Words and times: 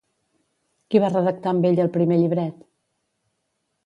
Qui 0.93 1.01
va 1.03 1.11
redactar 1.11 1.51
amb 1.51 1.67
ella 1.71 1.83
el 1.87 1.91
primer 1.97 2.17
llibret? 2.21 2.57